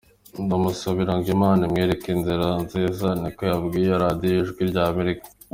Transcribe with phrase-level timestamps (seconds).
[0.45, 5.25] "Ndamusabira ngo Imana imwereke inzira nziza", ni ko yabwiye iyo radiyo ijwi rya Amerika.